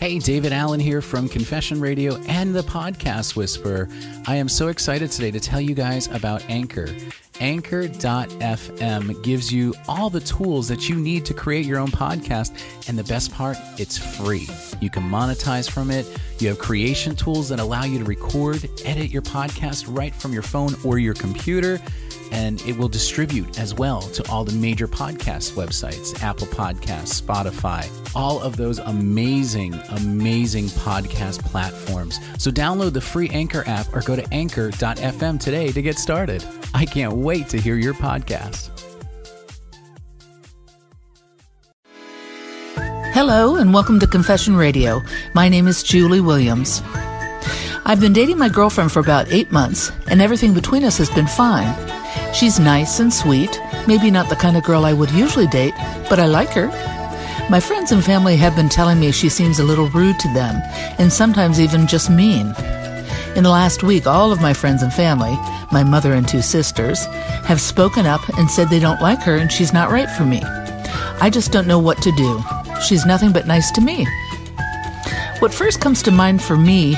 Hey, 0.00 0.18
David 0.18 0.54
Allen 0.54 0.80
here 0.80 1.02
from 1.02 1.28
Confession 1.28 1.78
Radio 1.78 2.16
and 2.22 2.54
the 2.54 2.62
Podcast 2.62 3.36
Whisperer. 3.36 3.86
I 4.26 4.36
am 4.36 4.48
so 4.48 4.68
excited 4.68 5.10
today 5.10 5.30
to 5.30 5.38
tell 5.38 5.60
you 5.60 5.74
guys 5.74 6.06
about 6.06 6.42
Anchor. 6.48 6.88
Anchor.fm 7.38 9.22
gives 9.22 9.52
you 9.52 9.74
all 9.88 10.08
the 10.08 10.20
tools 10.20 10.68
that 10.68 10.88
you 10.88 10.96
need 10.96 11.26
to 11.26 11.34
create 11.34 11.66
your 11.66 11.78
own 11.78 11.90
podcast. 11.90 12.58
And 12.88 12.98
the 12.98 13.04
best 13.04 13.30
part, 13.34 13.58
it's 13.76 13.98
free. 13.98 14.48
You 14.80 14.88
can 14.88 15.02
monetize 15.02 15.70
from 15.70 15.90
it. 15.90 16.06
You 16.38 16.48
have 16.48 16.58
creation 16.58 17.14
tools 17.14 17.50
that 17.50 17.60
allow 17.60 17.84
you 17.84 17.98
to 17.98 18.04
record, 18.06 18.70
edit 18.86 19.10
your 19.10 19.20
podcast 19.20 19.84
right 19.94 20.14
from 20.14 20.32
your 20.32 20.42
phone 20.42 20.76
or 20.82 20.98
your 20.98 21.12
computer 21.12 21.78
and 22.30 22.60
it 22.62 22.76
will 22.76 22.88
distribute 22.88 23.58
as 23.58 23.74
well 23.74 24.02
to 24.02 24.28
all 24.30 24.44
the 24.44 24.52
major 24.52 24.86
podcast 24.86 25.52
websites 25.52 26.20
Apple 26.22 26.46
Podcasts, 26.48 27.20
Spotify, 27.20 27.88
all 28.14 28.40
of 28.40 28.56
those 28.56 28.78
amazing, 28.78 29.74
amazing 29.90 30.66
podcast 30.66 31.40
platforms. 31.40 32.18
So 32.38 32.50
download 32.50 32.92
the 32.92 33.00
free 33.00 33.28
Anchor 33.30 33.64
app 33.66 33.94
or 33.94 34.00
go 34.00 34.16
to 34.16 34.26
anchor.fm 34.32 35.40
today 35.40 35.72
to 35.72 35.82
get 35.82 35.98
started. 35.98 36.44
I 36.74 36.84
can't 36.84 37.12
wait 37.12 37.48
to 37.50 37.60
hear 37.60 37.76
your 37.76 37.94
podcast. 37.94 38.70
Hello, 43.12 43.56
and 43.56 43.74
welcome 43.74 44.00
to 44.00 44.06
Confession 44.06 44.56
Radio. 44.56 45.02
My 45.34 45.48
name 45.48 45.68
is 45.68 45.82
Julie 45.82 46.20
Williams. 46.20 46.80
I've 47.84 48.00
been 48.00 48.12
dating 48.12 48.38
my 48.38 48.48
girlfriend 48.48 48.92
for 48.92 49.00
about 49.00 49.30
eight 49.32 49.50
months, 49.50 49.90
and 50.08 50.22
everything 50.22 50.54
between 50.54 50.84
us 50.84 50.96
has 50.98 51.10
been 51.10 51.26
fine. 51.26 51.99
She's 52.34 52.58
nice 52.58 53.00
and 53.00 53.12
sweet, 53.12 53.60
maybe 53.86 54.10
not 54.10 54.28
the 54.28 54.36
kind 54.36 54.56
of 54.56 54.64
girl 54.64 54.84
I 54.84 54.92
would 54.92 55.10
usually 55.10 55.46
date, 55.46 55.74
but 56.08 56.20
I 56.20 56.26
like 56.26 56.50
her. 56.50 56.68
My 57.50 57.60
friends 57.60 57.90
and 57.90 58.04
family 58.04 58.36
have 58.36 58.54
been 58.54 58.68
telling 58.68 59.00
me 59.00 59.10
she 59.10 59.28
seems 59.28 59.58
a 59.58 59.64
little 59.64 59.88
rude 59.88 60.18
to 60.20 60.32
them, 60.34 60.60
and 60.98 61.12
sometimes 61.12 61.60
even 61.60 61.86
just 61.86 62.08
mean. 62.10 62.54
In 63.36 63.44
the 63.44 63.50
last 63.50 63.82
week, 63.82 64.06
all 64.06 64.32
of 64.32 64.40
my 64.40 64.52
friends 64.52 64.82
and 64.82 64.92
family, 64.92 65.36
my 65.72 65.84
mother 65.84 66.12
and 66.12 66.26
two 66.26 66.42
sisters, 66.42 67.06
have 67.44 67.60
spoken 67.60 68.06
up 68.06 68.20
and 68.38 68.50
said 68.50 68.68
they 68.68 68.80
don't 68.80 69.00
like 69.00 69.20
her 69.22 69.36
and 69.36 69.50
she's 69.50 69.72
not 69.72 69.90
right 69.90 70.10
for 70.10 70.24
me. 70.24 70.42
I 71.20 71.30
just 71.30 71.52
don't 71.52 71.66
know 71.66 71.78
what 71.78 72.02
to 72.02 72.12
do. 72.12 72.42
She's 72.86 73.06
nothing 73.06 73.32
but 73.32 73.46
nice 73.46 73.70
to 73.72 73.80
me. 73.80 74.06
What 75.38 75.54
first 75.54 75.80
comes 75.80 76.02
to 76.02 76.10
mind 76.10 76.42
for 76.42 76.56
me 76.56 76.96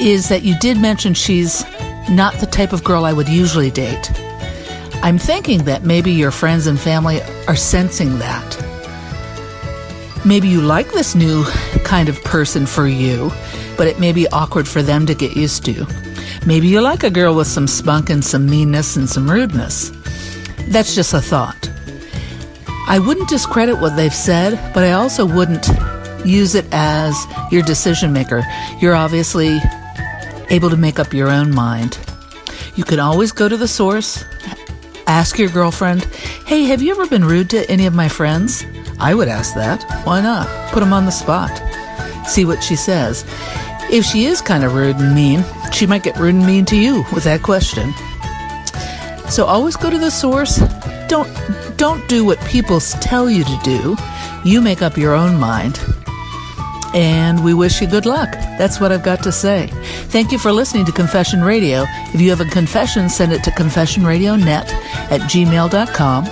is 0.00 0.28
that 0.28 0.42
you 0.42 0.56
did 0.58 0.76
mention 0.76 1.14
she's 1.14 1.64
not 2.10 2.34
the 2.34 2.46
type 2.46 2.72
of 2.72 2.84
girl 2.84 3.04
I 3.04 3.12
would 3.12 3.28
usually 3.28 3.70
date. 3.70 4.10
I'm 5.02 5.18
thinking 5.18 5.64
that 5.64 5.84
maybe 5.84 6.10
your 6.12 6.30
friends 6.30 6.66
and 6.66 6.78
family 6.78 7.20
are 7.46 7.56
sensing 7.56 8.18
that. 8.18 8.64
Maybe 10.24 10.48
you 10.48 10.60
like 10.60 10.90
this 10.90 11.14
new 11.14 11.44
kind 11.84 12.08
of 12.08 12.22
person 12.24 12.66
for 12.66 12.88
you, 12.88 13.30
but 13.76 13.86
it 13.86 14.00
may 14.00 14.12
be 14.12 14.28
awkward 14.28 14.66
for 14.66 14.82
them 14.82 15.06
to 15.06 15.14
get 15.14 15.36
used 15.36 15.64
to. 15.66 15.86
Maybe 16.46 16.66
you 16.66 16.80
like 16.80 17.04
a 17.04 17.10
girl 17.10 17.34
with 17.34 17.46
some 17.46 17.66
spunk 17.66 18.10
and 18.10 18.24
some 18.24 18.46
meanness 18.46 18.96
and 18.96 19.08
some 19.08 19.30
rudeness. 19.30 19.90
That's 20.68 20.94
just 20.94 21.14
a 21.14 21.20
thought. 21.20 21.70
I 22.88 22.98
wouldn't 22.98 23.28
discredit 23.28 23.80
what 23.80 23.96
they've 23.96 24.14
said, 24.14 24.72
but 24.74 24.82
I 24.82 24.92
also 24.92 25.24
wouldn't 25.26 25.68
use 26.24 26.54
it 26.54 26.66
as 26.72 27.14
your 27.50 27.62
decision 27.62 28.12
maker. 28.12 28.42
You're 28.80 28.94
obviously 28.94 29.60
able 30.50 30.70
to 30.70 30.76
make 30.76 30.98
up 30.98 31.12
your 31.12 31.28
own 31.28 31.54
mind. 31.54 31.98
You 32.74 32.84
can 32.84 33.00
always 33.00 33.32
go 33.32 33.48
to 33.48 33.56
the 33.56 33.68
source, 33.68 34.24
ask 35.06 35.38
your 35.38 35.48
girlfriend, 35.48 36.04
hey, 36.46 36.64
have 36.64 36.82
you 36.82 36.92
ever 36.92 37.06
been 37.06 37.24
rude 37.24 37.50
to 37.50 37.68
any 37.70 37.86
of 37.86 37.94
my 37.94 38.08
friends? 38.08 38.64
I 39.00 39.14
would 39.14 39.28
ask 39.28 39.54
that. 39.54 39.82
Why 40.04 40.20
not? 40.20 40.48
Put 40.72 40.80
them 40.80 40.92
on 40.92 41.04
the 41.04 41.10
spot. 41.10 41.50
See 42.26 42.44
what 42.44 42.62
she 42.62 42.76
says. 42.76 43.24
If 43.90 44.04
she 44.04 44.26
is 44.26 44.40
kind 44.40 44.64
of 44.64 44.74
rude 44.74 44.96
and 44.96 45.14
mean, 45.14 45.44
she 45.72 45.86
might 45.86 46.02
get 46.02 46.16
rude 46.18 46.34
and 46.34 46.46
mean 46.46 46.64
to 46.66 46.76
you 46.76 47.04
with 47.14 47.24
that 47.24 47.42
question. 47.42 47.92
So 49.30 49.46
always 49.46 49.76
go 49.76 49.90
to 49.90 49.98
the 49.98 50.10
source. 50.10 50.58
Don't 51.08 51.28
don't 51.76 52.06
do 52.08 52.24
what 52.24 52.40
people 52.40 52.80
tell 52.80 53.30
you 53.30 53.44
to 53.44 53.58
do. 53.62 53.96
You 54.44 54.60
make 54.60 54.82
up 54.82 54.96
your 54.96 55.14
own 55.14 55.38
mind 55.38 55.78
and 56.98 57.44
we 57.44 57.54
wish 57.54 57.80
you 57.80 57.86
good 57.86 58.06
luck. 58.06 58.32
That's 58.58 58.80
what 58.80 58.90
I've 58.90 59.04
got 59.04 59.22
to 59.22 59.30
say. 59.30 59.68
Thank 60.10 60.32
you 60.32 60.38
for 60.38 60.50
listening 60.50 60.84
to 60.86 60.90
Confession 60.90 61.44
Radio. 61.44 61.84
If 62.12 62.20
you 62.20 62.28
have 62.30 62.40
a 62.40 62.50
confession, 62.50 63.08
send 63.08 63.32
it 63.32 63.44
to 63.44 63.52
confessionradionet 63.52 64.68
at 65.12 65.20
gmail.com. 65.20 66.24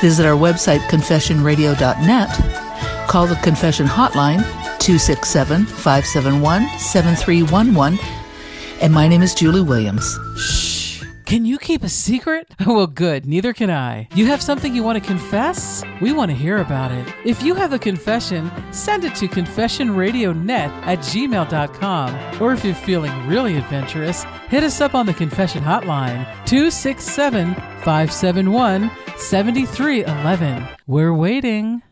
Visit 0.00 0.24
our 0.24 0.34
website, 0.34 0.80
confessionradio.net. 0.88 3.08
Call 3.08 3.26
the 3.26 3.36
confession 3.36 3.86
hotline, 3.86 4.38
267 4.78 5.66
571 5.66 6.66
7311. 6.78 7.98
And 8.80 8.94
my 8.94 9.08
name 9.08 9.20
is 9.20 9.34
Julie 9.34 9.60
Williams. 9.60 10.18
Can 11.26 11.44
you 11.44 11.58
keep 11.58 11.82
a 11.82 11.88
secret? 11.88 12.46
Well, 12.66 12.86
good, 12.86 13.26
neither 13.26 13.52
can 13.52 13.70
I. 13.70 14.08
You 14.14 14.26
have 14.26 14.42
something 14.42 14.74
you 14.74 14.82
want 14.82 15.02
to 15.02 15.08
confess? 15.08 15.82
We 16.00 16.12
want 16.12 16.30
to 16.30 16.36
hear 16.36 16.58
about 16.58 16.92
it. 16.92 17.06
If 17.24 17.42
you 17.42 17.54
have 17.54 17.72
a 17.72 17.78
confession, 17.78 18.50
send 18.70 19.04
it 19.04 19.14
to 19.16 19.28
confessionradionet 19.28 20.68
at 20.86 20.98
gmail.com. 20.98 22.42
Or 22.42 22.52
if 22.52 22.64
you're 22.64 22.74
feeling 22.74 23.26
really 23.26 23.56
adventurous, 23.56 24.24
hit 24.48 24.62
us 24.62 24.80
up 24.80 24.94
on 24.94 25.06
the 25.06 25.14
confession 25.14 25.62
hotline 25.62 26.24
267 26.44 27.54
571 27.54 28.90
7311. 29.16 30.68
We're 30.86 31.14
waiting. 31.14 31.82